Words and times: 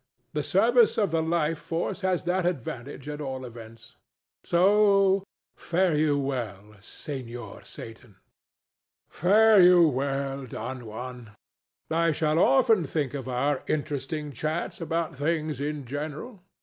The 0.33 0.41
service 0.41 0.97
of 0.97 1.11
the 1.11 1.21
Life 1.21 1.59
Force 1.59 2.01
has 2.01 2.23
that 2.23 2.43
advantage, 2.43 3.07
at 3.07 3.21
all 3.21 3.45
events. 3.45 3.97
So 4.43 5.23
fare 5.55 5.95
you 5.95 6.17
well, 6.17 6.73
Senor 6.79 7.63
Satan. 7.65 8.15
THE 8.15 9.21
DEVIL. 9.21 9.29
[amiably] 9.29 9.29
Fare 9.29 9.61
you 9.61 9.87
well, 9.87 10.45
Don 10.47 10.85
Juan. 10.87 11.31
I 11.91 12.11
shall 12.13 12.39
often 12.39 12.83
think 12.83 13.13
of 13.13 13.27
our 13.29 13.61
interesting 13.67 14.31
chats 14.31 14.81
about 14.81 15.15
things 15.15 15.61
in 15.61 15.85
general. 15.85 16.41